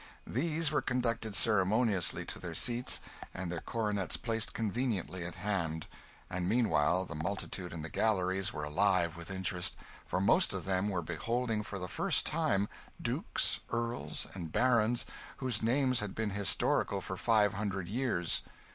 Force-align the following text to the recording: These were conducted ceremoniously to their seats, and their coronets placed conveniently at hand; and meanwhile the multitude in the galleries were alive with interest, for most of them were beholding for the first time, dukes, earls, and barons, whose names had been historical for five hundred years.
These 0.25 0.71
were 0.71 0.81
conducted 0.81 1.35
ceremoniously 1.35 2.25
to 2.25 2.39
their 2.39 2.55
seats, 2.55 3.01
and 3.35 3.51
their 3.51 3.61
coronets 3.61 4.17
placed 4.17 4.51
conveniently 4.51 5.23
at 5.23 5.35
hand; 5.35 5.85
and 6.27 6.49
meanwhile 6.49 7.05
the 7.05 7.13
multitude 7.13 7.71
in 7.71 7.83
the 7.83 7.87
galleries 7.89 8.51
were 8.51 8.63
alive 8.63 9.15
with 9.15 9.29
interest, 9.29 9.75
for 10.07 10.19
most 10.19 10.53
of 10.53 10.65
them 10.65 10.89
were 10.89 11.03
beholding 11.03 11.61
for 11.61 11.77
the 11.77 11.87
first 11.87 12.25
time, 12.25 12.67
dukes, 12.99 13.59
earls, 13.69 14.25
and 14.33 14.51
barons, 14.51 15.05
whose 15.37 15.61
names 15.61 15.99
had 15.99 16.15
been 16.15 16.31
historical 16.31 16.99
for 16.99 17.15
five 17.15 17.53
hundred 17.53 17.87
years. 17.87 18.41